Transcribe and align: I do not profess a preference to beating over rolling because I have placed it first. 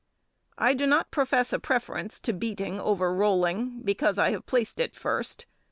I 0.57 0.73
do 0.73 0.87
not 0.87 1.11
profess 1.11 1.53
a 1.53 1.59
preference 1.59 2.19
to 2.21 2.33
beating 2.33 2.79
over 2.79 3.13
rolling 3.13 3.83
because 3.83 4.17
I 4.17 4.31
have 4.31 4.47
placed 4.47 4.79
it 4.79 4.95
first. 4.95 5.45